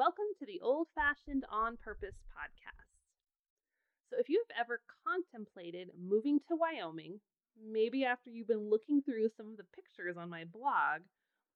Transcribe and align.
Welcome 0.00 0.32
to 0.38 0.46
the 0.46 0.62
Old 0.62 0.88
Fashioned 0.94 1.44
on 1.52 1.76
Purpose 1.76 2.16
podcast. 2.32 2.88
So, 4.08 4.16
if 4.18 4.30
you've 4.30 4.48
ever 4.58 4.80
contemplated 5.04 5.90
moving 5.92 6.40
to 6.48 6.56
Wyoming, 6.56 7.20
maybe 7.62 8.06
after 8.06 8.30
you've 8.30 8.48
been 8.48 8.70
looking 8.70 9.02
through 9.02 9.28
some 9.36 9.50
of 9.50 9.58
the 9.58 9.68
pictures 9.76 10.16
on 10.16 10.30
my 10.30 10.44
blog, 10.44 11.02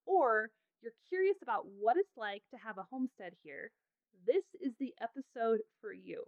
or 0.04 0.50
you're 0.82 0.92
curious 1.08 1.38
about 1.42 1.64
what 1.80 1.96
it's 1.96 2.18
like 2.18 2.42
to 2.50 2.60
have 2.60 2.76
a 2.76 2.86
homestead 2.92 3.32
here, 3.42 3.70
this 4.26 4.44
is 4.60 4.74
the 4.78 4.92
episode 5.00 5.60
for 5.80 5.94
you. 5.94 6.24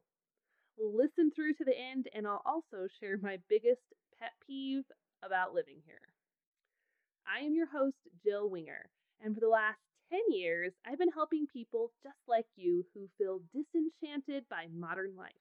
Listen 0.80 1.30
through 1.30 1.52
to 1.60 1.66
the 1.66 1.76
end, 1.76 2.08
and 2.14 2.26
I'll 2.26 2.40
also 2.46 2.88
share 2.98 3.18
my 3.20 3.36
biggest 3.50 3.84
pet 4.18 4.32
peeve 4.46 4.84
about 5.22 5.52
living 5.52 5.82
here. 5.84 6.00
I 7.28 7.44
am 7.44 7.54
your 7.54 7.68
host, 7.68 8.00
Jill 8.24 8.48
Winger, 8.48 8.88
and 9.22 9.34
for 9.34 9.40
the 9.40 9.52
last 9.52 9.84
10 10.10 10.20
years, 10.30 10.72
I've 10.86 10.98
been 10.98 11.10
helping 11.12 11.46
people 11.46 11.90
just 12.02 12.18
like 12.28 12.46
you 12.56 12.84
who 12.94 13.08
feel 13.18 13.40
disenchanted 13.52 14.44
by 14.48 14.66
modern 14.72 15.16
life. 15.16 15.32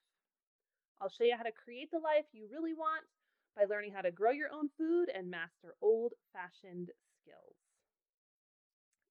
I'll 1.02 1.10
show 1.10 1.24
you 1.24 1.36
how 1.38 1.44
to 1.44 1.52
create 1.52 1.90
the 1.92 2.00
life 2.00 2.26
you 2.32 2.48
really 2.52 2.74
want 2.74 3.04
by 3.56 3.66
learning 3.66 3.94
how 3.94 4.02
to 4.02 4.12
grow 4.12 4.32
your 4.32 4.50
own 4.52 4.70
food 4.78 5.10
and 5.14 5.30
master 5.30 5.76
old 5.82 6.14
fashioned 6.34 6.90
skills. 7.22 7.56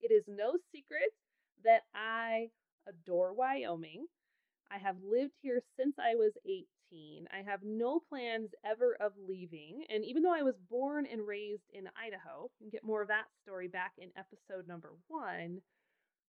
It 0.00 0.12
is 0.12 0.24
no 0.26 0.56
secret 0.72 1.12
that 1.64 1.82
I 1.94 2.50
adore 2.86 3.32
Wyoming. 3.32 4.06
I 4.70 4.78
have 4.78 4.96
lived 5.02 5.34
here 5.40 5.62
since 5.78 5.94
I 5.98 6.14
was 6.14 6.32
18. 6.44 6.66
I 7.34 7.42
have 7.42 7.60
no 7.64 8.00
plans 8.08 8.50
ever 8.64 8.96
of 9.00 9.12
leaving. 9.18 9.82
And 9.90 10.04
even 10.04 10.22
though 10.22 10.34
I 10.34 10.42
was 10.42 10.54
born 10.70 11.06
and 11.10 11.26
raised 11.26 11.66
in 11.72 11.90
Idaho, 11.98 12.50
get 12.70 12.84
more 12.84 13.02
of 13.02 13.08
that 13.08 13.26
story 13.42 13.66
back 13.66 13.92
in 13.98 14.10
episode 14.16 14.68
number 14.68 14.92
one. 15.08 15.58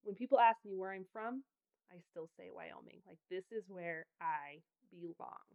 When 0.02 0.14
people 0.14 0.38
ask 0.38 0.58
me 0.64 0.76
where 0.76 0.92
I'm 0.92 1.06
from, 1.12 1.42
I 1.90 1.96
still 2.10 2.28
say 2.36 2.48
Wyoming. 2.52 3.00
Like, 3.06 3.18
this 3.30 3.44
is 3.50 3.64
where 3.68 4.06
I 4.20 4.60
belong. 4.92 5.48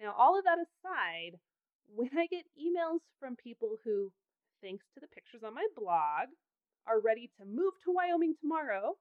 Now, 0.00 0.14
all 0.18 0.38
of 0.38 0.44
that 0.44 0.58
aside, 0.58 1.38
when 1.86 2.10
I 2.18 2.26
get 2.26 2.44
emails 2.58 3.00
from 3.20 3.36
people 3.36 3.76
who, 3.84 4.10
thanks 4.62 4.84
to 4.94 5.00
the 5.00 5.08
pictures 5.14 5.42
on 5.46 5.54
my 5.54 5.66
blog, 5.76 6.34
are 6.86 7.00
ready 7.00 7.30
to 7.38 7.46
move 7.46 7.74
to 7.84 7.94
Wyoming 7.94 8.34
tomorrow, 8.40 8.98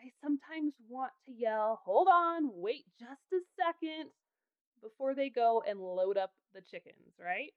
I 0.00 0.12
sometimes 0.22 0.74
want 0.88 1.12
to 1.24 1.32
yell, 1.32 1.80
hold 1.84 2.08
on, 2.12 2.50
wait 2.52 2.84
just 3.00 3.24
a 3.32 3.40
second 3.56 4.10
before 4.82 5.14
they 5.14 5.28
go 5.28 5.62
and 5.68 5.80
load 5.80 6.16
up 6.16 6.32
the 6.54 6.60
chickens, 6.60 7.14
right? 7.18 7.52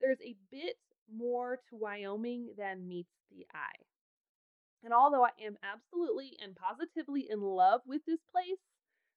There's 0.00 0.20
a 0.24 0.36
bit 0.50 0.76
more 1.12 1.58
to 1.68 1.76
Wyoming 1.76 2.50
than 2.56 2.88
meets 2.88 3.12
the 3.30 3.46
eye. 3.54 3.84
And 4.82 4.94
although 4.94 5.24
I 5.24 5.30
am 5.44 5.58
absolutely 5.62 6.38
and 6.42 6.56
positively 6.56 7.28
in 7.28 7.42
love 7.42 7.82
with 7.86 8.00
this 8.06 8.20
place, 8.32 8.58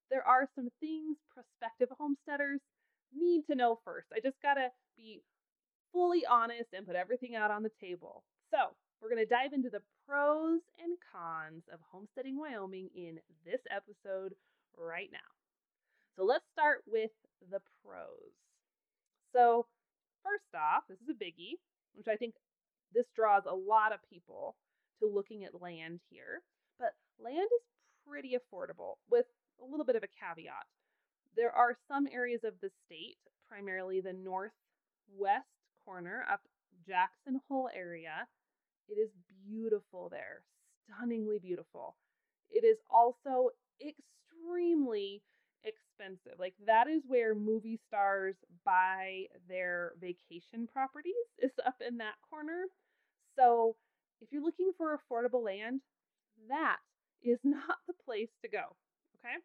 there 0.10 0.28
are 0.28 0.50
some 0.56 0.70
things 0.80 1.18
prospective 1.34 1.90
homesteaders 1.98 2.60
need 3.16 3.46
to 3.48 3.56
know 3.56 3.80
first. 3.86 4.08
I 4.14 4.20
just 4.20 4.42
gotta 4.42 4.70
be 4.98 5.22
fully 5.94 6.26
honest 6.26 6.74
and 6.74 6.86
put 6.86 6.96
everything 6.96 7.36
out 7.36 7.52
on 7.52 7.64
the 7.64 7.72
table. 7.80 8.24
So, 8.52 8.76
we're 9.02 9.10
to 9.16 9.26
dive 9.26 9.54
into 9.54 9.70
the 9.70 9.82
pros 10.08 10.62
and 10.82 10.98
cons 11.12 11.64
of 11.72 11.80
homesteading 11.92 12.38
Wyoming 12.38 12.90
in 12.96 13.20
this 13.46 13.60
episode 13.70 14.34
right 14.78 15.10
now. 15.12 15.43
So 16.16 16.24
let's 16.24 16.46
start 16.52 16.84
with 16.88 17.12
the 17.50 17.60
pros. 17.84 18.34
So, 19.34 19.66
first 20.24 20.54
off, 20.54 20.84
this 20.88 21.00
is 21.02 21.10
a 21.10 21.24
biggie, 21.24 21.58
which 21.96 22.08
I 22.08 22.16
think 22.16 22.36
this 22.94 23.08
draws 23.16 23.44
a 23.50 23.56
lot 23.56 23.92
of 23.92 24.00
people 24.10 24.56
to 25.00 25.08
looking 25.08 25.44
at 25.44 25.60
land 25.60 26.00
here. 26.10 26.42
But 26.80 26.94
land 27.20 27.50
is 27.50 27.66
pretty 28.08 28.38
affordable 28.38 28.98
with 29.10 29.26
a 29.62 29.66
little 29.66 29.86
bit 29.86 29.96
of 29.96 30.04
a 30.04 30.14
caveat. 30.20 30.68
There 31.36 31.52
are 31.52 31.76
some 31.88 32.08
areas 32.12 32.42
of 32.44 32.54
the 32.62 32.70
state, 32.86 33.18
primarily 33.50 34.02
the 34.02 34.14
northwest 34.14 35.50
corner 35.84 36.26
up 36.32 36.42
Jackson 36.86 37.42
Hole 37.48 37.70
area, 37.74 38.28
it 38.88 38.96
is 38.96 39.10
beautiful 39.48 40.10
there, 40.10 40.44
stunningly 40.86 41.40
beautiful. 41.40 41.96
It 42.50 42.64
is 42.66 42.78
also 42.92 43.50
extremely 43.82 45.22
expensive. 45.64 46.40
Like 46.40 46.54
that 46.66 46.88
is 46.88 47.04
where 47.08 47.36
movie 47.36 47.80
stars 47.88 48.36
buy 48.66 49.26
their 49.48 49.94
vacation 50.00 50.68
properties 50.72 51.14
is 51.42 51.52
up 51.66 51.76
in 51.86 51.98
that 51.98 52.16
corner. 52.30 52.66
So, 53.36 53.76
if 54.22 54.32
you're 54.32 54.44
looking 54.44 54.72
for 54.78 54.98
affordable 54.98 55.44
land, 55.44 55.82
that 56.50 56.78
is 57.24 57.40
not 57.44 57.78
the 57.88 57.94
place 58.06 58.30
to 58.44 58.50
go, 58.50 58.76
okay? 59.20 59.36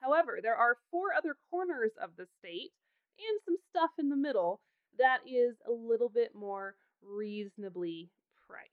However, 0.00 0.38
there 0.42 0.56
are 0.56 0.76
four 0.90 1.08
other 1.16 1.36
corners 1.50 1.92
of 2.02 2.10
the 2.16 2.26
state 2.38 2.72
and 3.18 3.40
some 3.44 3.56
stuff 3.70 3.90
in 3.98 4.08
the 4.08 4.16
middle 4.16 4.60
that 4.98 5.18
is 5.26 5.56
a 5.68 5.72
little 5.72 6.08
bit 6.08 6.34
more 6.34 6.74
reasonably 7.02 8.10
priced. 8.46 8.70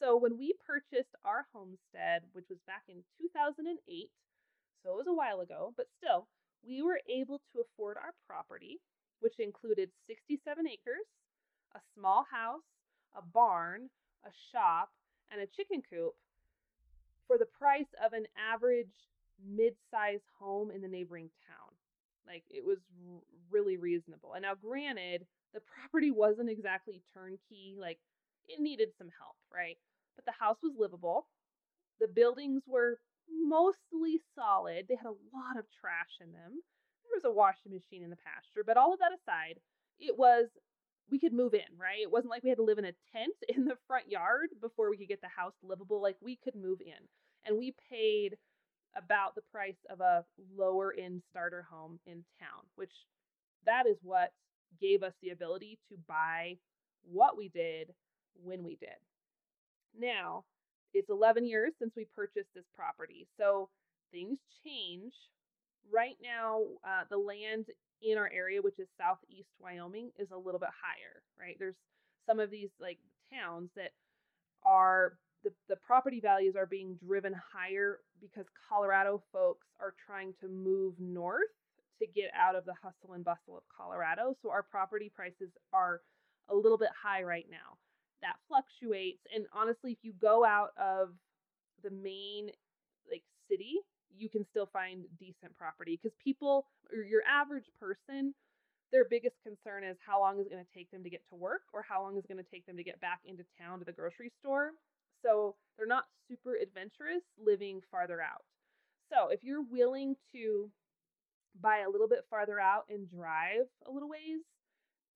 So 0.00 0.16
when 0.16 0.38
we 0.38 0.54
purchased 0.66 1.14
our 1.24 1.46
homestead, 1.52 2.22
which 2.32 2.46
was 2.48 2.58
back 2.66 2.84
in 2.88 3.02
2008, 3.20 4.10
so 4.82 4.90
it 4.90 4.96
was 4.96 5.06
a 5.08 5.14
while 5.14 5.40
ago, 5.40 5.72
but 5.76 5.86
still, 5.96 6.28
we 6.66 6.82
were 6.82 7.00
able 7.08 7.40
to 7.52 7.60
afford 7.60 7.96
our 7.96 8.14
property, 8.26 8.80
which 9.20 9.38
included 9.38 9.90
67 10.06 10.66
acres, 10.66 11.06
a 11.74 11.80
small 11.94 12.24
house, 12.30 12.66
a 13.16 13.22
barn, 13.22 13.88
a 14.24 14.30
shop, 14.52 14.90
and 15.30 15.40
a 15.40 15.46
chicken 15.46 15.82
coop 15.88 16.14
for 17.26 17.38
the 17.38 17.46
price 17.46 17.90
of 18.04 18.12
an 18.12 18.26
average 18.36 18.94
mid-sized 19.44 20.26
home 20.38 20.70
in 20.70 20.80
the 20.80 20.88
neighboring 20.88 21.30
town. 21.46 21.74
Like 22.26 22.44
it 22.50 22.64
was 22.64 22.78
r- 23.06 23.20
really 23.50 23.76
reasonable. 23.76 24.34
And 24.34 24.42
now 24.42 24.54
granted, 24.54 25.26
the 25.54 25.60
property 25.60 26.10
wasn't 26.10 26.50
exactly 26.50 27.02
turnkey, 27.14 27.76
like 27.78 27.98
it 28.48 28.60
needed 28.60 28.88
some 28.98 29.08
help, 29.18 29.36
right? 29.52 29.76
But 30.16 30.24
the 30.24 30.32
house 30.38 30.58
was 30.62 30.72
livable. 30.78 31.26
The 32.00 32.08
buildings 32.08 32.62
were 32.66 32.98
mostly 33.30 34.20
solid. 34.34 34.86
They 34.88 34.96
had 34.96 35.06
a 35.06 35.22
lot 35.32 35.58
of 35.58 35.66
trash 35.80 36.20
in 36.20 36.32
them. 36.32 36.60
There 37.04 37.16
was 37.16 37.24
a 37.24 37.32
washing 37.32 37.72
machine 37.72 38.02
in 38.02 38.10
the 38.10 38.20
pasture, 38.20 38.64
but 38.64 38.76
all 38.76 38.92
of 38.92 39.00
that 39.00 39.16
aside, 39.16 39.60
it 39.98 40.18
was 40.18 40.48
we 41.10 41.18
could 41.18 41.32
move 41.32 41.54
in, 41.54 41.72
right? 41.78 42.00
It 42.02 42.10
wasn't 42.10 42.30
like 42.30 42.42
we 42.42 42.50
had 42.50 42.58
to 42.58 42.64
live 42.64 42.78
in 42.78 42.84
a 42.84 43.00
tent 43.12 43.34
in 43.48 43.64
the 43.64 43.78
front 43.86 44.10
yard 44.10 44.50
before 44.60 44.90
we 44.90 44.98
could 44.98 45.08
get 45.08 45.20
the 45.20 45.28
house 45.28 45.54
livable. 45.62 46.02
Like 46.02 46.16
we 46.20 46.36
could 46.36 46.54
move 46.54 46.80
in. 46.80 47.08
And 47.46 47.56
we 47.56 47.74
paid 47.90 48.36
about 48.96 49.34
the 49.34 49.42
price 49.52 49.78
of 49.88 50.00
a 50.00 50.24
lower 50.56 50.92
end 50.98 51.22
starter 51.30 51.66
home 51.70 51.98
in 52.06 52.24
town, 52.38 52.64
which 52.74 52.92
that 53.64 53.86
is 53.86 53.96
what 54.02 54.32
gave 54.80 55.02
us 55.02 55.14
the 55.22 55.30
ability 55.30 55.78
to 55.88 55.96
buy 56.06 56.56
what 57.02 57.36
we 57.36 57.48
did 57.48 57.94
when 58.34 58.64
we 58.64 58.76
did. 58.76 58.98
Now, 59.98 60.44
it's 60.94 61.10
11 61.10 61.46
years 61.46 61.72
since 61.78 61.92
we 61.96 62.06
purchased 62.14 62.48
this 62.54 62.64
property, 62.74 63.26
so 63.38 63.68
things 64.12 64.38
change. 64.64 65.12
Right 65.90 66.16
now, 66.22 66.64
uh, 66.84 67.04
the 67.10 67.16
land 67.16 67.66
in 68.02 68.18
our 68.18 68.30
area, 68.32 68.60
which 68.60 68.78
is 68.78 68.88
southeast 68.98 69.48
Wyoming, 69.58 70.10
is 70.18 70.28
a 70.32 70.36
little 70.36 70.60
bit 70.60 70.68
higher, 70.68 71.22
right? 71.38 71.56
There's 71.58 71.76
some 72.26 72.40
of 72.40 72.50
these 72.50 72.68
like 72.80 72.98
towns 73.32 73.70
that 73.76 73.92
are 74.64 75.14
the, 75.44 75.50
the 75.68 75.76
property 75.76 76.20
values 76.20 76.56
are 76.56 76.66
being 76.66 76.98
driven 77.06 77.34
higher 77.34 78.00
because 78.20 78.44
Colorado 78.68 79.22
folks 79.32 79.66
are 79.80 79.94
trying 80.06 80.34
to 80.40 80.48
move 80.48 80.94
north 80.98 81.54
to 82.00 82.06
get 82.06 82.30
out 82.36 82.54
of 82.54 82.64
the 82.64 82.74
hustle 82.82 83.14
and 83.14 83.24
bustle 83.24 83.56
of 83.56 83.62
Colorado. 83.74 84.36
So 84.42 84.50
our 84.50 84.62
property 84.62 85.10
prices 85.14 85.50
are 85.72 86.00
a 86.50 86.54
little 86.54 86.78
bit 86.78 86.90
high 87.02 87.22
right 87.22 87.46
now 87.50 87.78
that 88.22 88.36
fluctuates. 88.48 89.22
And 89.34 89.46
honestly, 89.52 89.92
if 89.92 89.98
you 90.02 90.12
go 90.20 90.44
out 90.44 90.70
of 90.76 91.10
the 91.82 91.90
main 91.90 92.50
like 93.10 93.22
city, 93.50 93.80
you 94.16 94.28
can 94.28 94.44
still 94.50 94.68
find 94.72 95.04
decent 95.18 95.56
property 95.56 95.98
because 96.00 96.16
people 96.22 96.66
or 96.92 97.02
your 97.02 97.22
average 97.28 97.66
person, 97.78 98.34
their 98.90 99.04
biggest 99.04 99.36
concern 99.42 99.84
is 99.84 99.96
how 100.04 100.20
long 100.20 100.40
is 100.40 100.46
it 100.46 100.52
going 100.52 100.64
to 100.64 100.74
take 100.74 100.90
them 100.90 101.04
to 101.04 101.10
get 101.10 101.22
to 101.28 101.36
work 101.36 101.62
or 101.72 101.84
how 101.86 102.02
long 102.02 102.16
is 102.16 102.24
it 102.24 102.28
going 102.28 102.42
to 102.42 102.50
take 102.50 102.66
them 102.66 102.76
to 102.76 102.84
get 102.84 103.00
back 103.00 103.20
into 103.24 103.44
town 103.60 103.78
to 103.78 103.84
the 103.84 103.92
grocery 103.92 104.32
store. 104.40 104.72
So 105.22 105.56
they're 105.76 105.86
not 105.86 106.04
super 106.28 106.56
adventurous 106.56 107.22
living 107.36 107.80
farther 107.90 108.20
out. 108.20 108.44
So 109.12 109.28
if 109.28 109.42
you're 109.42 109.62
willing 109.62 110.16
to 110.32 110.70
buy 111.60 111.80
a 111.86 111.90
little 111.90 112.08
bit 112.08 112.24
farther 112.30 112.60
out 112.60 112.84
and 112.88 113.10
drive 113.10 113.66
a 113.86 113.90
little 113.90 114.08
ways, 114.08 114.44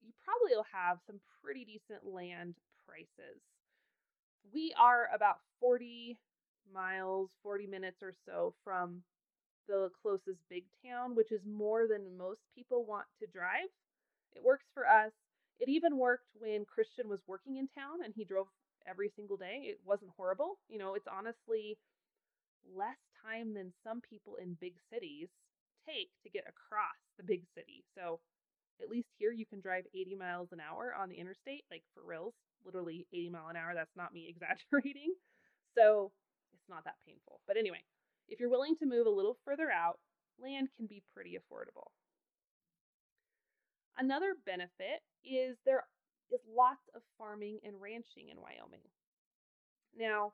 you 0.03 0.13
probably 0.25 0.57
will 0.57 0.67
have 0.73 0.99
some 1.07 1.21
pretty 1.43 1.65
decent 1.65 2.05
land 2.05 2.55
prices. 2.93 3.41
We 4.53 4.75
are 4.79 5.09
about 5.15 5.39
40 5.61 6.19
miles, 6.73 7.31
40 7.43 7.67
minutes 7.67 8.03
or 8.03 8.13
so 8.27 8.55
from 8.65 9.03
the 9.69 9.91
closest 10.03 10.41
big 10.51 10.65
town, 10.85 11.15
which 11.15 11.33
is 11.33 11.41
more 11.47 11.87
than 11.89 12.19
most 12.19 12.41
people 12.55 12.85
want 12.85 13.07
to 13.21 13.27
drive. 13.27 13.71
It 14.35 14.45
works 14.45 14.67
for 14.75 14.87
us. 14.87 15.13
It 15.61 15.69
even 15.69 15.97
worked 15.97 16.29
when 16.39 16.65
Christian 16.67 17.09
was 17.09 17.21
working 17.27 17.57
in 17.57 17.69
town 17.69 18.05
and 18.05 18.13
he 18.15 18.25
drove 18.25 18.49
every 18.87 19.11
single 19.17 19.37
day. 19.37 19.65
It 19.65 19.81
wasn't 19.87 20.13
horrible. 20.17 20.59
You 20.69 20.79
know, 20.79 20.95
it's 20.95 21.09
honestly 21.09 21.79
less 22.75 22.99
time 23.23 23.55
than 23.55 23.73
some 23.85 24.01
people 24.01 24.37
in 24.43 24.57
big 24.61 24.75
cities 24.93 25.29
take 25.87 26.11
to 26.23 26.31
get 26.31 26.45
across 26.49 26.99
the 27.17 27.25
big 27.25 27.43
city. 27.55 27.85
So 27.97 28.21
at 28.83 28.91
least 28.91 29.09
here 29.19 29.33
you 29.33 29.47
can 29.47 29.61
drive 29.61 29.85
80 29.95 30.15
miles 30.17 30.49
an 30.53 30.61
hour 30.61 30.95
on 30.99 31.09
the 31.09 31.17
interstate, 31.17 31.65
like 31.71 31.83
for 31.95 32.03
reals, 32.05 32.35
literally 32.65 33.07
80 33.13 33.31
mile 33.31 33.49
an 33.49 33.57
hour. 33.57 33.73
That's 33.75 33.97
not 33.97 34.13
me 34.13 34.27
exaggerating. 34.33 35.15
So 35.77 36.13
it's 36.53 36.69
not 36.69 36.85
that 36.85 36.97
painful. 37.07 37.41
But 37.47 37.57
anyway, 37.57 37.83
if 38.29 38.41
you're 38.41 38.51
willing 38.51 38.77
to 38.77 38.87
move 38.87 39.07
a 39.07 39.11
little 39.11 39.39
further 39.45 39.71
out, 39.71 39.99
land 40.41 40.69
can 40.77 40.87
be 40.87 41.03
pretty 41.15 41.37
affordable. 41.37 41.91
Another 43.99 44.35
benefit 44.47 45.03
is 45.25 45.57
there 45.65 45.85
is 46.33 46.41
lots 46.49 46.89
of 46.95 47.03
farming 47.19 47.59
and 47.65 47.81
ranching 47.81 48.31
in 48.31 48.41
Wyoming. 48.41 48.89
Now, 49.97 50.33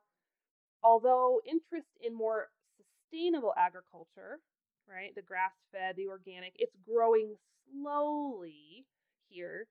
although 0.81 1.41
interest 1.45 1.89
in 2.01 2.15
more 2.15 2.47
sustainable 2.77 3.53
agriculture, 3.57 4.39
right, 4.87 5.13
the 5.15 5.21
grass 5.21 5.51
fed, 5.71 5.95
the 5.97 6.07
organic, 6.07 6.53
it's 6.55 6.75
growing 6.87 7.35
slowly 7.69 8.85
here, 9.27 9.67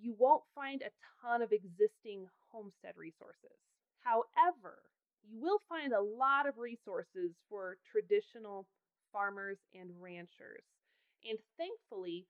you 0.00 0.14
won't 0.18 0.42
find 0.54 0.82
a 0.82 0.94
ton 1.20 1.42
of 1.42 1.52
existing 1.52 2.26
homestead 2.50 2.94
resources. 2.96 3.56
However, 4.00 4.82
you 5.22 5.40
will 5.40 5.60
find 5.68 5.92
a 5.92 6.00
lot 6.00 6.48
of 6.48 6.58
resources 6.58 7.30
for 7.48 7.78
traditional 7.90 8.66
farmers 9.12 9.58
and 9.78 9.90
ranchers. 10.00 10.64
And 11.28 11.38
thankfully, 11.56 12.26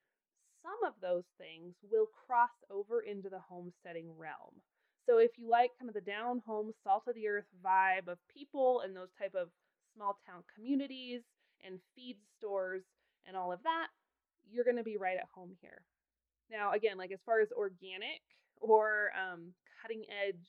some 0.62 0.86
of 0.86 0.94
those 1.00 1.24
things 1.38 1.74
will 1.90 2.06
cross 2.26 2.54
over 2.70 3.00
into 3.00 3.28
the 3.28 3.40
homesteading 3.40 4.10
realm. 4.16 4.60
So 5.06 5.18
if 5.18 5.32
you 5.36 5.48
like 5.50 5.70
kind 5.78 5.88
of 5.88 5.94
the 5.94 6.00
down 6.00 6.42
home, 6.46 6.72
salt 6.84 7.04
of 7.08 7.14
the 7.14 7.26
earth 7.26 7.48
vibe 7.64 8.06
of 8.06 8.18
people 8.32 8.82
and 8.84 8.94
those 8.94 9.10
type 9.18 9.34
of 9.34 9.48
small 9.94 10.18
town 10.26 10.42
communities 10.54 11.22
and 11.66 11.80
feed 11.96 12.16
stores 12.38 12.82
and 13.26 13.36
all 13.36 13.52
of 13.52 13.62
that, 13.64 13.88
you're 14.50 14.64
going 14.64 14.76
to 14.76 14.84
be 14.84 14.96
right 14.96 15.16
at 15.16 15.28
home 15.34 15.50
here. 15.60 15.82
Now, 16.50 16.72
again, 16.72 16.98
like 16.98 17.12
as 17.12 17.20
far 17.24 17.40
as 17.40 17.52
organic 17.52 18.22
or 18.60 19.10
um, 19.16 19.52
cutting 19.80 20.04
edge 20.10 20.46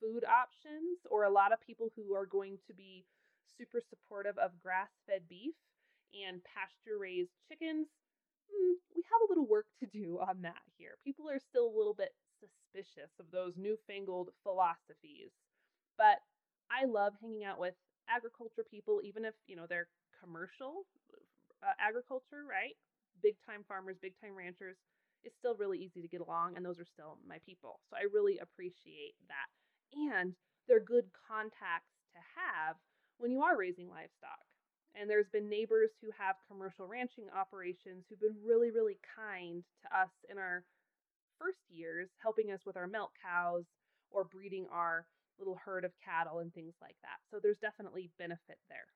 food 0.00 0.24
options, 0.24 1.04
or 1.10 1.24
a 1.24 1.30
lot 1.30 1.52
of 1.52 1.60
people 1.60 1.90
who 1.94 2.14
are 2.14 2.24
going 2.24 2.56
to 2.66 2.72
be 2.72 3.04
super 3.58 3.80
supportive 3.80 4.38
of 4.38 4.50
grass 4.62 4.88
fed 5.06 5.20
beef 5.28 5.52
and 6.16 6.40
pasture 6.44 6.96
raised 6.98 7.36
chickens, 7.48 7.86
mm, 8.48 8.74
we 8.96 9.02
have 9.04 9.20
a 9.20 9.28
little 9.28 9.46
work 9.46 9.66
to 9.78 9.86
do 9.86 10.18
on 10.20 10.40
that 10.42 10.64
here. 10.78 10.96
People 11.04 11.28
are 11.28 11.38
still 11.38 11.66
a 11.68 11.76
little 11.76 11.92
bit 11.94 12.14
suspicious 12.40 13.12
of 13.20 13.26
those 13.30 13.52
newfangled 13.56 14.30
philosophies. 14.42 15.30
But 15.98 16.24
I 16.70 16.86
love 16.86 17.12
hanging 17.20 17.44
out 17.44 17.60
with 17.60 17.74
agriculture 18.08 18.64
people, 18.64 19.00
even 19.04 19.24
if, 19.24 19.34
you 19.46 19.56
know, 19.56 19.66
they're 19.68 19.88
commercial 20.22 20.86
uh, 21.62 21.76
agriculture, 21.78 22.44
right? 22.48 22.76
Big 23.22 23.36
time 23.44 23.64
farmers, 23.68 23.96
big 24.00 24.14
time 24.20 24.34
ranchers. 24.36 24.76
It's 25.24 25.36
still 25.38 25.56
really 25.56 25.78
easy 25.78 26.00
to 26.00 26.08
get 26.08 26.20
along, 26.20 26.56
and 26.56 26.64
those 26.64 26.78
are 26.78 26.88
still 26.88 27.18
my 27.26 27.38
people. 27.44 27.80
So 27.90 27.96
I 27.96 28.08
really 28.12 28.38
appreciate 28.38 29.14
that. 29.28 29.48
And 29.92 30.34
they're 30.68 30.80
good 30.80 31.10
contacts 31.28 31.92
to 32.14 32.20
have 32.38 32.76
when 33.18 33.30
you 33.30 33.42
are 33.42 33.56
raising 33.56 33.88
livestock. 33.88 34.40
And 34.94 35.08
there's 35.08 35.28
been 35.32 35.48
neighbors 35.48 35.90
who 36.00 36.10
have 36.18 36.36
commercial 36.48 36.86
ranching 36.86 37.30
operations 37.30 38.04
who've 38.08 38.20
been 38.20 38.38
really, 38.42 38.70
really 38.70 38.98
kind 39.14 39.62
to 39.82 39.88
us 39.96 40.10
in 40.28 40.38
our 40.38 40.64
first 41.38 41.62
years, 41.70 42.08
helping 42.22 42.50
us 42.50 42.60
with 42.66 42.76
our 42.76 42.86
milk 42.86 43.12
cows 43.22 43.64
or 44.10 44.24
breeding 44.24 44.66
our 44.72 45.06
little 45.38 45.58
herd 45.64 45.84
of 45.84 45.92
cattle 46.04 46.40
and 46.40 46.52
things 46.52 46.74
like 46.82 46.96
that. 47.02 47.18
So 47.30 47.38
there's 47.40 47.58
definitely 47.62 48.10
benefit 48.18 48.58
there. 48.68 48.90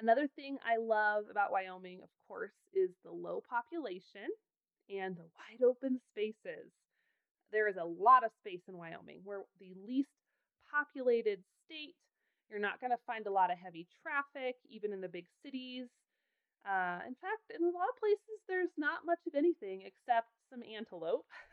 Another 0.00 0.28
thing 0.36 0.58
I 0.64 0.76
love 0.76 1.24
about 1.30 1.50
Wyoming, 1.50 2.00
of 2.02 2.08
course, 2.26 2.54
is 2.72 2.90
the 3.04 3.10
low 3.10 3.42
population 3.48 4.30
and 4.88 5.16
the 5.16 5.26
wide 5.36 5.66
open 5.66 6.00
spaces. 6.12 6.70
There 7.50 7.68
is 7.68 7.76
a 7.76 7.84
lot 7.84 8.24
of 8.24 8.30
space 8.40 8.62
in 8.68 8.76
Wyoming. 8.76 9.20
We're 9.24 9.42
the 9.58 9.74
least 9.86 10.08
populated 10.70 11.40
state 11.64 11.94
you're 12.50 12.60
not 12.60 12.80
going 12.80 12.90
to 12.90 13.06
find 13.06 13.26
a 13.26 13.30
lot 13.30 13.52
of 13.52 13.58
heavy 13.58 13.86
traffic, 14.02 14.56
even 14.68 14.92
in 14.92 15.00
the 15.00 15.08
big 15.08 15.26
cities. 15.44 15.86
Uh, 16.64 17.00
in 17.06 17.14
fact, 17.20 17.52
in 17.52 17.62
a 17.62 17.70
lot 17.70 17.88
of 17.92 18.00
places, 18.00 18.40
there's 18.48 18.72
not 18.76 19.04
much 19.04 19.20
of 19.26 19.34
anything 19.34 19.84
except 19.84 20.28
some 20.50 20.64
antelope. 20.64 21.26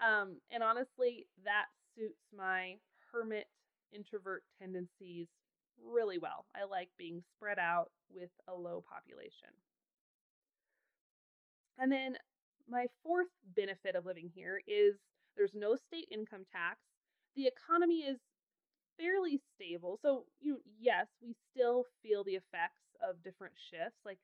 um, 0.00 0.38
and 0.50 0.62
honestly, 0.62 1.26
that 1.44 1.66
suits 1.94 2.22
my 2.34 2.78
hermit 3.12 3.46
introvert 3.92 4.42
tendencies 4.58 5.26
really 5.78 6.18
well. 6.18 6.46
I 6.54 6.64
like 6.64 6.88
being 6.98 7.22
spread 7.36 7.58
out 7.58 7.90
with 8.14 8.30
a 8.48 8.54
low 8.54 8.84
population. 8.88 9.50
And 11.78 11.90
then 11.90 12.16
my 12.68 12.86
fourth 13.02 13.28
benefit 13.56 13.96
of 13.96 14.06
living 14.06 14.30
here 14.34 14.60
is 14.66 14.94
there's 15.36 15.54
no 15.54 15.76
state 15.76 16.08
income 16.10 16.44
tax. 16.52 16.78
The 17.36 17.46
economy 17.46 18.04
is 18.04 18.18
fairly 18.98 19.40
stable. 19.54 19.98
So, 20.02 20.24
you 20.40 20.52
know, 20.52 20.58
yes, 20.78 21.06
we 21.22 21.34
still 21.50 21.84
feel 22.02 22.24
the 22.24 22.36
effects 22.36 22.84
of 23.00 23.22
different 23.24 23.54
shifts. 23.70 23.98
Like 24.04 24.18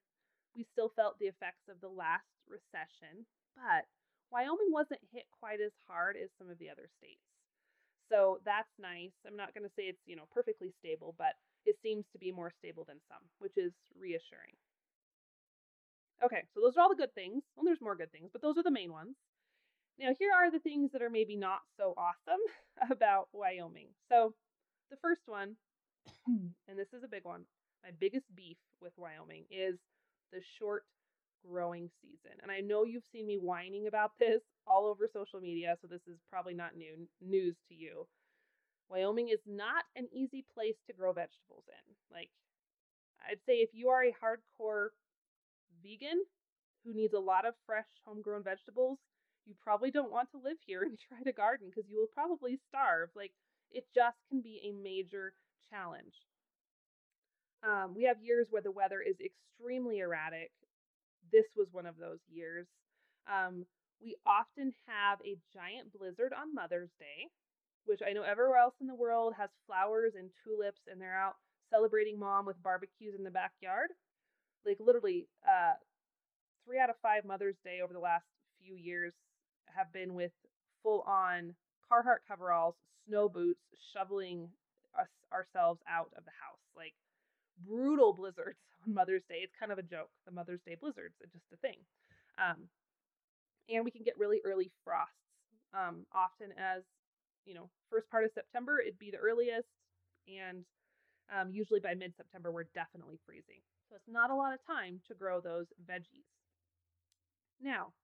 we 0.55 0.67
still 0.73 0.93
felt 0.95 1.19
the 1.19 1.27
effects 1.27 1.69
of 1.69 1.81
the 1.81 1.89
last 1.89 2.29
recession, 2.49 3.27
but 3.57 3.87
Wyoming 4.31 4.71
wasn't 4.71 5.01
hit 5.13 5.25
quite 5.41 5.61
as 5.61 5.73
hard 5.87 6.17
as 6.17 6.29
some 6.39 6.51
of 6.51 6.59
the 6.59 6.71
other 6.71 6.89
states. 6.99 7.28
So 8.09 8.41
that's 8.45 8.73
nice. 8.79 9.13
I'm 9.27 9.37
not 9.37 9.55
going 9.55 9.65
to 9.65 9.75
say 9.77 9.85
it's, 9.85 10.03
you 10.07 10.17
know, 10.17 10.29
perfectly 10.33 10.73
stable, 10.79 11.15
but 11.19 11.35
it 11.67 11.77
seems 11.83 12.05
to 12.13 12.19
be 12.19 12.33
more 12.33 12.51
stable 12.59 12.85
than 12.87 13.01
some, 13.09 13.23
which 13.39 13.57
is 13.57 13.73
reassuring. 13.99 14.57
Okay, 16.25 16.43
so 16.55 16.61
those 16.61 16.77
are 16.77 16.81
all 16.81 16.89
the 16.89 16.97
good 16.97 17.15
things. 17.15 17.43
Well, 17.55 17.65
there's 17.65 17.81
more 17.81 17.95
good 17.95 18.11
things, 18.11 18.31
but 18.33 18.43
those 18.43 18.59
are 18.59 18.63
the 18.63 18.71
main 18.71 18.93
ones. 18.93 19.15
Now, 19.99 20.11
here 20.19 20.31
are 20.33 20.51
the 20.51 20.61
things 20.61 20.91
that 20.93 21.03
are 21.03 21.11
maybe 21.11 21.37
not 21.37 21.61
so 21.77 21.95
awesome 21.97 22.41
about 22.91 23.29
Wyoming. 23.33 23.89
So, 24.09 24.35
the 24.91 24.97
first 25.03 25.23
one, 25.27 25.57
and 26.27 26.79
this 26.79 26.93
is 26.93 27.03
a 27.05 27.09
big 27.09 27.25
one, 27.25 27.45
my 27.83 27.91
biggest 27.99 28.27
beef 28.35 28.57
with 28.81 28.93
Wyoming 28.97 29.45
is 29.51 29.79
the 30.33 30.41
short 30.59 30.85
growing 31.47 31.91
season. 32.03 32.39
And 32.43 32.51
I 32.51 32.61
know 32.61 32.85
you've 32.85 33.09
seen 33.13 33.27
me 33.27 33.37
whining 33.37 33.87
about 33.87 34.13
this 34.19 34.43
all 34.67 34.87
over 34.87 35.09
social 35.13 35.41
media, 35.41 35.77
so 35.81 35.87
this 35.89 36.07
is 36.07 36.19
probably 36.31 36.55
not 36.55 36.77
new 36.77 37.09
news 37.21 37.57
to 37.69 37.75
you. 37.75 38.07
Wyoming 38.89 39.29
is 39.29 39.41
not 39.47 39.85
an 39.97 40.09
easy 40.13 40.45
place 40.55 40.77
to 40.87 40.95
grow 40.95 41.13
vegetables 41.13 41.65
in. 41.69 41.95
Like, 42.11 42.31
I'd 43.29 43.45
say 43.47 43.57
if 43.57 43.71
you 43.73 43.89
are 43.89 44.03
a 44.03 44.15
hardcore 44.17 44.89
vegan 45.83 46.25
who 46.85 46.95
needs 46.95 47.15
a 47.15 47.19
lot 47.21 47.47
of 47.47 47.55
fresh 47.67 47.87
homegrown 48.07 48.45
vegetables, 48.45 48.99
you 49.47 49.55
probably 49.63 49.91
don't 49.91 50.13
want 50.13 50.31
to 50.31 50.39
live 50.43 50.57
here 50.67 50.83
and 50.85 50.99
try 50.99 51.23
to 51.23 51.33
garden 51.33 51.69
because 51.71 51.89
you 51.91 51.99
will 51.99 52.13
probably 52.15 52.59
starve. 52.69 53.11
Like, 53.15 53.33
it 53.71 53.85
just 53.95 54.17
can 54.31 54.41
be 54.41 54.61
a 54.65 54.73
major 54.73 55.35
challenge. 55.71 56.15
Um, 57.63 57.95
we 57.95 58.05
have 58.05 58.23
years 58.23 58.49
where 58.51 58.63
the 58.63 58.71
weather 58.71 59.01
is 59.01 59.17
extremely 59.21 59.99
erratic. 59.99 60.53
This 61.33 61.47
was 61.57 61.69
one 61.73 61.87
of 61.87 61.97
those 61.99 62.21
years. 62.31 62.67
Um, 63.27 63.67
we 64.01 64.17
often 64.27 64.73
have 64.87 65.19
a 65.25 65.37
giant 65.53 65.93
blizzard 65.93 66.33
on 66.33 66.55
Mother's 66.55 66.91
Day, 66.99 67.29
which 67.85 68.01
I 68.07 68.13
know 68.13 68.23
everywhere 68.23 68.59
else 68.59 68.75
in 68.81 68.87
the 68.87 68.95
world 68.95 69.35
has 69.37 69.51
flowers 69.67 70.13
and 70.17 70.31
tulips, 70.45 70.81
and 70.91 71.01
they're 71.01 71.19
out 71.19 71.37
celebrating 71.71 72.19
mom 72.19 72.47
with 72.47 72.63
barbecues 72.63 73.15
in 73.17 73.25
the 73.25 73.31
backyard. 73.31 73.91
Like 74.65 74.79
literally, 74.81 75.27
uh, 75.47 75.75
three 76.65 76.79
out 76.79 76.91
of 76.91 76.97
five 77.03 77.25
Mother's 77.25 77.57
Day 77.65 77.81
over 77.83 77.93
the 77.93 77.99
last 77.99 78.25
few 78.63 78.75
years 78.77 79.13
have 79.75 79.93
been 79.93 80.15
with 80.15 80.33
full 80.83 81.03
on 81.03 81.55
Carhartt 81.91 82.27
coveralls, 82.27 82.75
snow 83.07 83.29
boots, 83.29 83.61
shoveling 83.93 84.49
us 84.99 85.09
ourselves 85.33 85.81
out 85.89 86.11
of 86.17 86.25
the 86.25 86.37
house. 86.43 86.61
Like 86.77 86.95
brutal 87.65 88.13
blizzards 88.13 88.59
on 88.87 88.95
Mother's 88.95 89.23
Day. 89.29 89.41
It's 89.43 89.55
kind 89.59 89.73
of 89.73 89.79
a 89.79 89.83
joke. 89.83 90.11
The 90.27 90.33
Mother's 90.33 90.61
Day 90.67 90.77
blizzards, 90.81 91.15
it's 91.21 91.33
just 91.33 91.53
a 91.53 91.57
thing. 91.57 91.79
Um, 92.39 92.69
and 93.69 93.85
we 93.85 93.91
can 93.91 94.03
get 94.05 94.19
really 94.19 94.41
early 94.45 94.71
frosts. 94.85 95.13
Um, 95.75 96.07
often 96.15 96.53
as 96.57 96.83
you 97.49 97.55
know, 97.55 97.73
first 97.89 98.11
part 98.13 98.25
of 98.25 98.31
September, 98.37 98.77
it'd 98.79 99.01
be 99.01 99.11
the 99.11 99.17
earliest, 99.17 99.73
and 100.29 100.69
um, 101.33 101.49
usually 101.49 101.81
by 101.81 101.97
mid 101.97 102.13
September, 102.15 102.53
we're 102.53 102.69
definitely 102.77 103.17
freezing. 103.25 103.65
So 103.89 103.97
it's 103.97 104.09
not 104.09 104.29
a 104.29 104.37
lot 104.37 104.53
of 104.53 104.61
time 104.69 105.01
to 105.09 105.17
grow 105.17 105.41
those 105.41 105.65
veggies. 105.89 106.29
Now, 107.57 107.97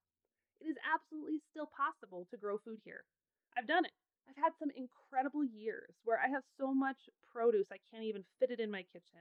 it 0.61 0.73
is 0.73 0.81
absolutely 0.81 1.45
still 1.53 1.69
possible 1.69 2.27
to 2.33 2.41
grow 2.41 2.57
food 2.57 2.81
here. 2.85 3.05
I've 3.57 3.69
done 3.69 3.85
it. 3.85 3.93
I've 4.25 4.41
had 4.41 4.57
some 4.59 4.73
incredible 4.73 5.45
years 5.45 5.93
where 6.05 6.17
I 6.17 6.33
have 6.33 6.43
so 6.57 6.73
much 6.73 6.97
produce 7.29 7.69
I 7.69 7.85
can't 7.93 8.09
even 8.09 8.25
fit 8.41 8.51
it 8.51 8.61
in 8.61 8.73
my 8.73 8.83
kitchen. 8.89 9.21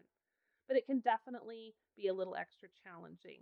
But 0.67 0.77
it 0.77 0.85
can 0.85 0.99
definitely 0.99 1.75
be 1.97 2.07
a 2.07 2.13
little 2.13 2.35
extra 2.35 2.69
challenging. 2.83 3.41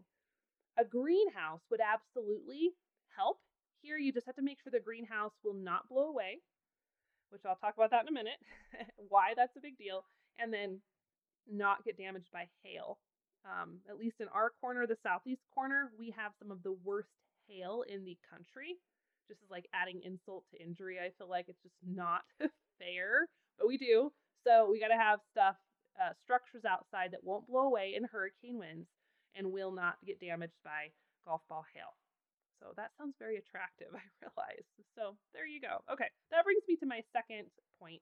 A 0.78 0.86
greenhouse 0.86 1.62
would 1.70 1.82
absolutely 1.82 2.72
help. 3.16 3.40
Here, 3.82 3.98
you 3.98 4.12
just 4.12 4.26
have 4.28 4.36
to 4.36 4.42
make 4.42 4.60
sure 4.62 4.72
the 4.72 4.80
greenhouse 4.80 5.34
will 5.44 5.54
not 5.56 5.90
blow 5.90 6.10
away. 6.10 6.40
which 7.30 7.42
I'll 7.46 7.56
talk 7.56 7.76
about 7.76 7.92
that 7.92 8.04
in 8.04 8.10
a 8.10 8.12
minute, 8.12 8.40
why 8.98 9.34
that's 9.36 9.56
a 9.58 9.62
big 9.62 9.78
deal, 9.78 10.06
and 10.40 10.54
then 10.54 10.82
not 11.50 11.84
get 11.86 11.98
damaged 11.98 12.30
by 12.34 12.48
hail. 12.64 13.00
Um, 13.46 13.80
at 13.90 13.98
least 13.98 14.22
in 14.22 14.28
our 14.30 14.52
corner, 14.62 14.86
the 14.88 14.98
southeast 15.04 15.44
corner, 15.54 15.92
we 15.98 16.14
have 16.18 16.34
some 16.40 16.52
of 16.52 16.64
the 16.64 16.76
worst 16.84 17.10
hail 17.48 17.84
in 17.88 18.06
the 18.06 18.18
country. 18.30 18.76
Just 19.28 19.42
as 19.44 19.50
like 19.52 19.68
adding 19.74 20.02
insult 20.04 20.44
to 20.52 20.62
injury, 20.62 20.98
I 21.00 21.12
feel 21.18 21.30
like 21.30 21.46
it's 21.48 21.62
just 21.64 21.76
not 21.88 22.24
fair, 22.80 23.28
but 23.58 23.68
we 23.68 23.78
do. 23.78 24.12
So 24.46 24.70
we 24.72 24.80
got 24.80 24.90
to 24.90 24.96
have 24.98 25.20
stuff, 25.32 25.56
uh, 26.02 26.14
structures 26.24 26.66
outside 26.66 27.12
that 27.12 27.24
won't 27.24 27.48
blow 27.48 27.70
away 27.70 27.94
in 27.96 28.04
hurricane 28.04 28.58
winds 28.58 28.88
and 29.36 29.52
will 29.52 29.72
not 29.72 29.96
get 30.06 30.20
damaged 30.20 30.58
by 30.64 30.90
golf 31.26 31.42
ball 31.48 31.66
hail. 31.74 31.94
So 32.60 32.74
that 32.78 32.92
sounds 32.98 33.16
very 33.18 33.38
attractive, 33.38 33.90
I 33.94 34.04
realize. 34.22 34.66
So 34.98 35.16
there 35.34 35.46
you 35.46 35.62
go. 35.62 35.82
Okay, 35.92 36.10
that 36.32 36.44
brings 36.44 36.64
me 36.68 36.76
to 36.78 36.86
my 36.86 37.02
second 37.14 37.50
point 37.80 38.02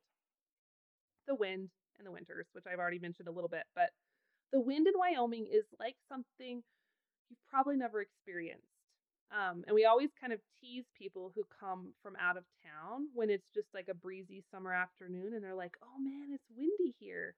the 1.27 1.35
wind 1.35 1.69
and 1.99 2.07
the 2.07 2.11
winters, 2.11 2.47
which 2.53 2.65
I've 2.65 2.79
already 2.79 2.99
mentioned 2.99 3.27
a 3.27 3.31
little 3.31 3.49
bit. 3.49 3.63
But 3.75 3.91
the 4.51 4.59
wind 4.59 4.87
in 4.87 4.93
Wyoming 4.97 5.45
is 5.45 5.65
like 5.79 5.95
something 6.09 6.63
you've 7.29 7.47
probably 7.49 7.77
never 7.77 8.01
experienced. 8.01 8.65
Um, 9.29 9.63
and 9.67 9.75
we 9.75 9.85
always 9.85 10.09
kind 10.19 10.33
of 10.33 10.39
tease 10.59 10.85
people 10.97 11.31
who 11.35 11.43
come 11.59 11.93
from 12.01 12.15
out 12.17 12.35
of 12.35 12.43
town 12.65 13.13
when 13.13 13.29
it's 13.29 13.45
just 13.53 13.67
like 13.75 13.87
a 13.87 13.93
breezy 13.93 14.43
summer 14.49 14.73
afternoon 14.73 15.33
and 15.35 15.43
they're 15.43 15.53
like, 15.53 15.77
oh 15.83 16.01
man, 16.01 16.33
it's 16.33 16.49
windy 16.49 16.95
here. 16.99 17.35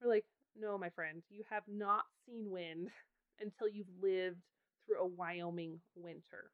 We're 0.00 0.10
like, 0.10 0.24
no, 0.58 0.78
my 0.78 0.90
friend, 0.90 1.22
you 1.30 1.44
have 1.50 1.64
not 1.68 2.04
seen 2.26 2.50
wind 2.50 2.88
until 3.40 3.68
you've 3.68 3.86
lived 4.02 4.40
through 4.86 5.00
a 5.00 5.06
Wyoming 5.06 5.80
winter. 5.94 6.50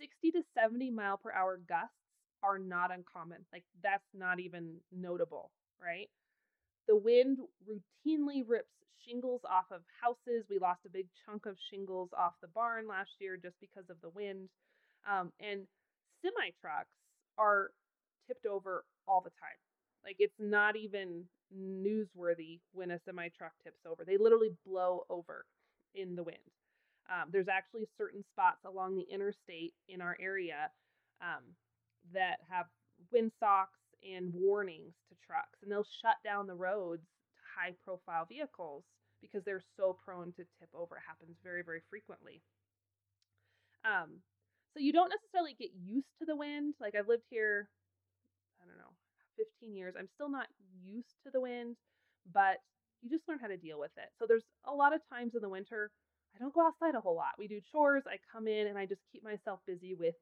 60 0.00 0.32
to 0.32 0.42
70 0.54 0.90
mile 0.90 1.16
per 1.16 1.32
hour 1.32 1.58
gusts 1.68 1.94
are 2.42 2.58
not 2.58 2.92
uncommon. 2.92 3.44
Like, 3.52 3.64
that's 3.82 4.08
not 4.14 4.40
even 4.40 4.76
notable, 4.90 5.50
right? 5.80 6.08
The 6.88 6.96
wind 6.96 7.38
routinely 7.68 8.44
rips 8.46 8.72
shingles 9.06 9.42
off 9.48 9.66
of 9.70 9.82
houses. 10.00 10.44
We 10.50 10.58
lost 10.58 10.80
a 10.86 10.90
big 10.90 11.06
chunk 11.26 11.46
of 11.46 11.56
shingles 11.70 12.10
off 12.16 12.34
the 12.40 12.48
barn 12.48 12.86
last 12.88 13.10
year 13.20 13.36
just 13.36 13.56
because 13.60 13.84
of 13.90 14.00
the 14.02 14.10
wind. 14.10 14.48
Um, 15.08 15.32
and 15.40 15.66
semi 16.22 16.50
trucks 16.60 16.94
are 17.38 17.70
tipped 18.26 18.46
over 18.46 18.84
all 19.06 19.20
the 19.20 19.30
time. 19.30 19.58
Like 20.04 20.16
it's 20.18 20.38
not 20.38 20.76
even 20.76 21.24
newsworthy 21.56 22.60
when 22.72 22.90
a 22.90 23.00
semi 23.04 23.28
truck 23.28 23.52
tips 23.62 23.80
over. 23.86 24.04
They 24.04 24.16
literally 24.16 24.50
blow 24.66 25.04
over 25.10 25.44
in 25.94 26.16
the 26.16 26.22
wind. 26.22 26.38
Um, 27.10 27.28
there's 27.30 27.48
actually 27.48 27.86
certain 27.98 28.24
spots 28.32 28.64
along 28.64 28.96
the 28.96 29.06
interstate 29.12 29.74
in 29.88 30.00
our 30.00 30.16
area 30.20 30.70
um, 31.20 31.42
that 32.14 32.38
have 32.48 32.66
windsocks 33.12 33.78
and 34.02 34.32
warnings 34.34 34.94
to 35.08 35.16
trucks, 35.26 35.58
and 35.62 35.70
they'll 35.70 35.86
shut 36.02 36.16
down 36.24 36.46
the 36.46 36.54
roads 36.54 37.02
to 37.02 37.42
high 37.56 37.74
profile 37.84 38.26
vehicles 38.28 38.84
because 39.20 39.44
they're 39.44 39.62
so 39.76 39.96
prone 40.04 40.32
to 40.32 40.44
tip 40.58 40.70
over. 40.74 40.96
It 40.96 41.06
happens 41.06 41.36
very, 41.42 41.62
very 41.62 41.82
frequently. 41.90 42.42
Um, 43.84 44.22
so 44.74 44.80
you 44.80 44.92
don't 44.92 45.10
necessarily 45.10 45.54
get 45.58 45.70
used 45.84 46.10
to 46.18 46.26
the 46.26 46.36
wind. 46.36 46.74
Like 46.80 46.94
I've 46.94 47.08
lived 47.08 47.26
here, 47.30 47.68
15 49.36 49.74
years. 49.76 49.94
I'm 49.98 50.08
still 50.14 50.30
not 50.30 50.46
used 50.84 51.14
to 51.24 51.30
the 51.30 51.40
wind, 51.40 51.76
but 52.32 52.58
you 53.02 53.10
just 53.10 53.28
learn 53.28 53.38
how 53.40 53.48
to 53.48 53.56
deal 53.56 53.78
with 53.78 53.90
it. 53.96 54.10
So 54.18 54.26
there's 54.26 54.44
a 54.64 54.72
lot 54.72 54.94
of 54.94 55.00
times 55.10 55.34
in 55.34 55.42
the 55.42 55.48
winter 55.48 55.90
I 56.34 56.38
don't 56.38 56.54
go 56.54 56.66
outside 56.66 56.94
a 56.94 57.00
whole 57.00 57.16
lot. 57.16 57.36
We 57.38 57.46
do 57.46 57.60
chores, 57.70 58.04
I 58.06 58.16
come 58.32 58.48
in 58.48 58.66
and 58.66 58.78
I 58.78 58.86
just 58.86 59.00
keep 59.12 59.22
myself 59.22 59.60
busy 59.66 59.94
with 59.94 60.14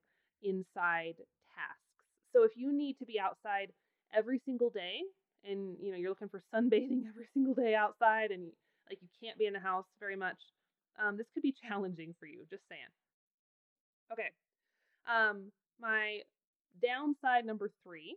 inside 0.42 1.14
tasks. 1.54 1.94
So 2.32 2.44
if 2.44 2.52
you 2.56 2.72
need 2.72 2.98
to 2.98 3.06
be 3.06 3.20
outside 3.20 3.72
every 4.14 4.40
single 4.44 4.70
day 4.70 5.00
and 5.44 5.76
you 5.80 5.90
know 5.90 5.96
you're 5.96 6.10
looking 6.10 6.28
for 6.28 6.42
sunbathing 6.54 7.06
every 7.08 7.28
single 7.32 7.54
day 7.54 7.74
outside 7.74 8.30
and 8.30 8.50
like 8.88 8.98
you 9.00 9.08
can't 9.22 9.38
be 9.38 9.46
in 9.46 9.52
the 9.52 9.60
house 9.60 9.86
very 10.00 10.16
much, 10.16 10.38
um, 11.00 11.16
this 11.16 11.26
could 11.32 11.42
be 11.42 11.54
challenging 11.68 12.14
for 12.18 12.26
you. 12.26 12.44
Just 12.50 12.62
saying. 12.68 12.90
Okay. 14.12 14.30
Um, 15.06 15.52
my 15.80 16.20
downside 16.82 17.44
number 17.46 17.70
three 17.84 18.16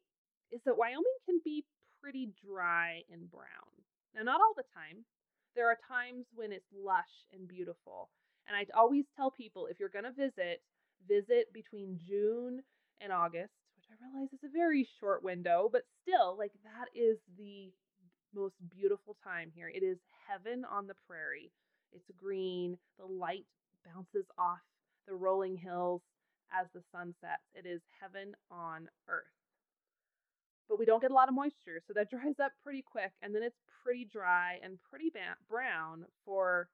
is 0.51 0.61
that 0.65 0.77
Wyoming 0.77 1.19
can 1.25 1.39
be 1.43 1.65
pretty 2.01 2.29
dry 2.45 3.01
and 3.11 3.29
brown. 3.31 3.71
Now, 4.15 4.23
not 4.23 4.41
all 4.41 4.53
the 4.55 4.67
time. 4.73 5.05
There 5.55 5.69
are 5.69 5.77
times 5.87 6.25
when 6.35 6.51
it's 6.51 6.67
lush 6.73 7.09
and 7.31 7.47
beautiful. 7.47 8.09
And 8.47 8.57
I 8.57 8.65
always 8.77 9.05
tell 9.15 9.31
people 9.31 9.67
if 9.67 9.79
you're 9.79 9.89
going 9.89 10.05
to 10.05 10.11
visit, 10.11 10.61
visit 11.07 11.53
between 11.53 11.99
June 12.05 12.61
and 13.01 13.13
August, 13.13 13.53
which 13.75 13.85
I 13.89 13.95
realize 14.03 14.33
is 14.33 14.43
a 14.43 14.51
very 14.51 14.87
short 14.99 15.23
window, 15.23 15.69
but 15.71 15.83
still, 16.01 16.35
like 16.37 16.51
that 16.63 16.89
is 16.93 17.17
the 17.37 17.71
most 18.35 18.55
beautiful 18.69 19.15
time 19.23 19.51
here. 19.55 19.69
It 19.69 19.83
is 19.83 19.97
heaven 20.27 20.65
on 20.69 20.87
the 20.87 20.95
prairie. 21.07 21.51
It's 21.93 22.09
green, 22.17 22.77
the 22.97 23.05
light 23.05 23.45
bounces 23.85 24.25
off 24.37 24.59
the 25.07 25.13
rolling 25.13 25.55
hills 25.55 26.01
as 26.51 26.67
the 26.73 26.81
sun 26.91 27.13
sets. 27.21 27.43
It 27.53 27.67
is 27.67 27.81
heaven 28.01 28.33
on 28.51 28.89
earth 29.07 29.42
but 30.69 30.79
we 30.79 30.85
don't 30.85 31.01
get 31.01 31.11
a 31.11 31.13
lot 31.13 31.29
of 31.29 31.35
moisture. 31.35 31.81
So 31.87 31.93
that 31.93 32.09
dries 32.13 32.39
up 32.43 32.51
pretty 32.63 32.83
quick 32.83 33.11
and 33.21 33.33
then 33.33 33.43
it's 33.43 33.59
pretty 33.83 34.05
dry 34.05 34.59
and 34.63 34.77
pretty 34.89 35.09
ba- 35.09 35.37
brown 35.49 36.05
for 36.25 36.69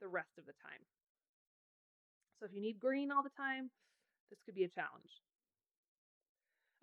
the 0.00 0.08
rest 0.08 0.30
of 0.38 0.46
the 0.46 0.54
time. 0.62 0.82
So 2.38 2.46
if 2.46 2.52
you 2.54 2.60
need 2.60 2.78
green 2.78 3.10
all 3.10 3.22
the 3.22 3.34
time, 3.36 3.70
this 4.30 4.38
could 4.44 4.54
be 4.54 4.64
a 4.64 4.68
challenge. 4.68 5.10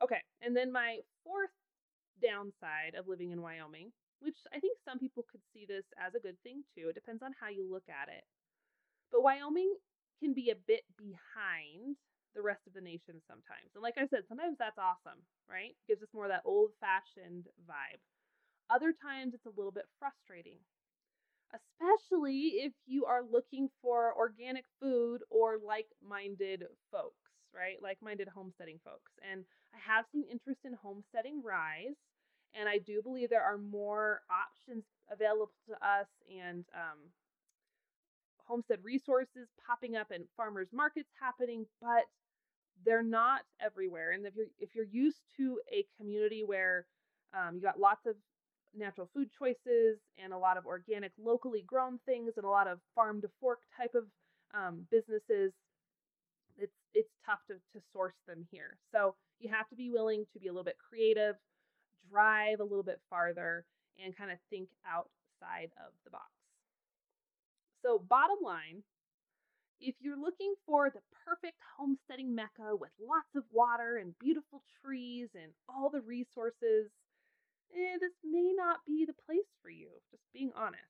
Okay, 0.03 0.19
and 0.41 0.55
then 0.55 0.71
my 0.71 0.99
fourth 1.23 1.55
downside 2.21 2.95
of 2.99 3.07
living 3.07 3.31
in 3.31 3.41
Wyoming, 3.41 3.91
which 4.19 4.35
I 4.53 4.59
think 4.59 4.77
some 4.83 4.99
people 4.99 5.23
could 5.31 5.41
see 5.53 5.65
this 5.65 5.85
as 5.95 6.15
a 6.15 6.19
good 6.19 6.35
thing 6.43 6.63
too, 6.75 6.89
it 6.89 6.95
depends 6.95 7.23
on 7.23 7.31
how 7.39 7.47
you 7.47 7.63
look 7.69 7.87
at 7.87 8.09
it. 8.09 8.23
But 9.11 9.23
Wyoming 9.23 9.73
can 10.19 10.33
be 10.33 10.49
a 10.49 10.55
bit 10.67 10.83
behind 10.97 11.95
the 12.35 12.43
rest 12.43 12.67
of 12.67 12.73
the 12.73 12.83
nation 12.83 13.23
sometimes. 13.27 13.71
And 13.73 13.83
like 13.83 13.97
I 13.97 14.07
said, 14.07 14.27
sometimes 14.27 14.57
that's 14.59 14.77
awesome, 14.77 15.23
right? 15.49 15.75
Gives 15.87 16.03
us 16.03 16.13
more 16.13 16.25
of 16.25 16.31
that 16.31 16.45
old 16.45 16.71
fashioned 16.79 17.47
vibe. 17.63 18.03
Other 18.69 18.93
times 18.93 19.33
it's 19.33 19.45
a 19.45 19.55
little 19.55 19.71
bit 19.71 19.87
frustrating, 19.99 20.59
especially 21.53 22.61
if 22.65 22.73
you 22.85 23.05
are 23.05 23.23
looking 23.23 23.69
for 23.81 24.13
organic 24.17 24.65
food 24.81 25.21
or 25.29 25.57
like 25.63 25.87
minded 26.03 26.65
folks, 26.91 27.29
right? 27.53 27.77
Like 27.81 27.97
minded 28.01 28.27
homesteading 28.27 28.79
folks. 28.83 29.11
And 29.23 29.45
I 29.73 29.79
have 29.79 30.05
seen 30.11 30.25
interest 30.29 30.61
in 30.65 30.73
homesteading 30.73 31.41
rise. 31.43 31.95
And 32.57 32.69
I 32.69 32.79
do 32.79 33.01
believe 33.03 33.29
there 33.29 33.43
are 33.43 33.57
more 33.57 34.21
options 34.31 34.85
available 35.11 35.51
to 35.67 35.73
us 35.85 36.07
and 36.31 36.63
um, 36.73 37.11
homestead 38.47 38.79
resources 38.83 39.49
popping 39.65 39.95
up 39.95 40.11
and 40.11 40.23
farmers 40.37 40.69
markets 40.71 41.09
happening, 41.19 41.65
but 41.81 42.05
they're 42.83 43.03
not 43.03 43.41
everywhere. 43.63 44.11
And 44.11 44.25
if 44.25 44.35
you're 44.35 44.47
if 44.59 44.75
you're 44.75 44.85
used 44.85 45.21
to 45.37 45.59
a 45.71 45.85
community 45.97 46.43
where 46.45 46.85
um, 47.33 47.55
you 47.55 47.61
got 47.61 47.79
lots 47.79 48.05
of 48.05 48.15
natural 48.77 49.09
food 49.13 49.29
choices 49.37 49.99
and 50.21 50.33
a 50.33 50.37
lot 50.37 50.57
of 50.57 50.65
organic, 50.65 51.11
locally 51.17 51.63
grown 51.65 51.99
things, 52.05 52.33
and 52.35 52.45
a 52.45 52.49
lot 52.49 52.67
of 52.67 52.79
farm 52.93 53.21
to 53.21 53.29
fork 53.39 53.59
type 53.77 53.95
of 53.95 54.03
um, 54.53 54.85
businesses, 54.91 55.53
it's 56.57 56.75
it's 56.93 57.09
tough 57.25 57.39
to 57.47 57.55
to 57.73 57.83
source 57.93 58.15
them 58.27 58.45
here. 58.51 58.77
So 58.91 59.15
you 59.39 59.49
have 59.49 59.67
to 59.69 59.75
be 59.75 59.89
willing 59.89 60.25
to 60.33 60.39
be 60.39 60.47
a 60.47 60.51
little 60.51 60.63
bit 60.63 60.77
creative, 60.89 61.35
drive 62.09 62.59
a 62.59 62.63
little 62.63 62.83
bit 62.83 62.99
farther, 63.09 63.65
and 64.03 64.15
kind 64.15 64.31
of 64.31 64.37
think 64.49 64.69
outside 64.87 65.71
of 65.77 65.91
the 66.03 66.11
box. 66.11 66.31
So 67.81 67.99
bottom 67.99 68.37
line, 68.43 68.83
if 69.79 69.95
you're 69.99 70.19
looking 70.19 70.53
for 70.65 70.89
the 70.89 71.01
perfect 71.25 71.57
homesteading 71.77 72.33
mecca 72.35 72.75
with 72.75 72.91
lots 72.99 73.35
of 73.35 73.43
water 73.51 73.97
and 73.97 74.17
beautiful 74.19 74.63
trees 74.81 75.29
and 75.35 75.53
all 75.69 75.89
the 75.89 76.01
resources, 76.01 76.89
eh, 77.75 77.97
this 77.99 78.13
may 78.23 78.53
not 78.55 78.85
be 78.85 79.05
the 79.05 79.13
place 79.25 79.49
for 79.61 79.69
you, 79.69 79.89
just 80.11 80.23
being 80.33 80.51
honest. 80.55 80.83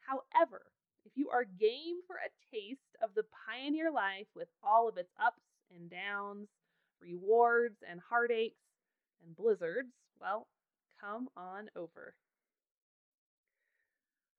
However, 0.00 0.62
if 1.04 1.12
you 1.16 1.30
are 1.30 1.44
game 1.44 2.00
for 2.06 2.16
a 2.16 2.30
taste 2.54 2.96
of 3.02 3.14
the 3.14 3.24
pioneer 3.46 3.90
life 3.90 4.28
with 4.34 4.48
all 4.62 4.88
of 4.88 4.96
its 4.98 5.12
ups 5.20 5.42
and 5.74 5.90
downs, 5.90 6.48
rewards 7.00 7.76
and 7.88 8.00
heartaches 8.00 8.56
and 9.24 9.36
blizzards, 9.36 9.92
well, 10.20 10.48
come 11.00 11.28
on 11.36 11.70
over. 11.76 12.14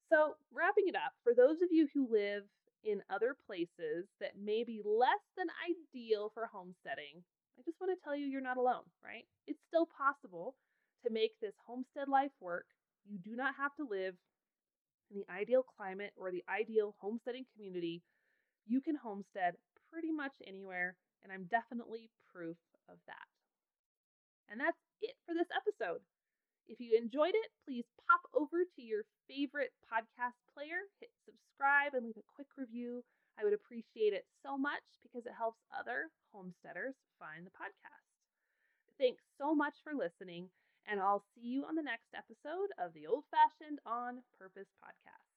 So, 0.09 0.35
wrapping 0.51 0.88
it 0.88 0.95
up, 0.95 1.13
for 1.24 1.33
those 1.33 1.62
of 1.62 1.71
you 1.71 1.88
who 1.93 2.07
live 2.12 2.43
in 2.85 3.01
other 3.09 3.35
places 3.47 4.05
that 4.21 4.37
may 4.37 4.63
be 4.63 4.81
less 4.85 5.25
than 5.35 5.47
ideal 5.65 6.31
for 6.33 6.45
homesteading, 6.45 7.25
I 7.57 7.61
just 7.65 7.81
want 7.81 7.91
to 7.91 8.03
tell 8.03 8.15
you 8.15 8.27
you're 8.27 8.45
not 8.45 8.57
alone, 8.57 8.85
right? 9.03 9.25
It's 9.47 9.59
still 9.67 9.89
possible 9.89 10.55
to 11.03 11.11
make 11.11 11.33
this 11.41 11.55
homestead 11.65 12.07
life 12.07 12.31
work. 12.39 12.65
You 13.09 13.17
do 13.17 13.35
not 13.35 13.55
have 13.57 13.73
to 13.75 13.87
live 13.89 14.15
in 15.09 15.17
the 15.17 15.33
ideal 15.33 15.63
climate 15.63 16.13
or 16.15 16.31
the 16.31 16.43
ideal 16.49 16.95
homesteading 16.99 17.45
community. 17.53 18.01
You 18.65 18.81
can 18.81 18.95
homestead 18.95 19.55
pretty 19.91 20.11
much 20.11 20.33
anywhere, 20.45 20.95
and 21.23 21.31
I'm 21.31 21.45
definitely 21.49 22.09
proof 22.33 22.57
of 22.89 22.97
that. 23.07 23.29
And 24.49 24.59
that's 24.59 24.77
it 25.01 25.15
for 25.25 25.33
this 25.33 25.49
episode. 25.49 26.01
If 26.67 26.79
you 26.79 26.98
enjoyed 26.98 27.36
it, 27.36 27.51
please 27.65 27.86
pop 28.10 28.22
over 28.34 28.65
to 28.65 28.81
your 28.81 29.03
favorite 29.27 29.74
podcast 29.86 30.38
player, 30.53 30.89
hit 31.00 31.12
subscribe, 31.25 31.93
and 31.93 32.05
leave 32.05 32.17
a 32.17 32.34
quick 32.36 32.50
review. 32.57 33.03
I 33.38 33.43
would 33.43 33.53
appreciate 33.53 34.13
it 34.13 34.25
so 34.41 34.57
much 34.57 34.84
because 35.03 35.25
it 35.25 35.38
helps 35.38 35.62
other 35.77 36.10
homesteaders 36.34 36.95
find 37.19 37.45
the 37.45 37.51
podcast. 37.51 38.07
Thanks 38.98 39.24
so 39.38 39.53
much 39.53 39.75
for 39.84 39.93
listening, 39.93 40.50
and 40.88 41.00
I'll 41.00 41.24
see 41.36 41.45
you 41.45 41.65
on 41.65 41.75
the 41.75 41.84
next 41.84 42.15
episode 42.15 42.72
of 42.79 42.93
the 42.93 43.07
Old 43.07 43.25
Fashioned 43.29 43.79
on 43.86 44.24
Purpose 44.39 44.72
podcast. 44.81 45.34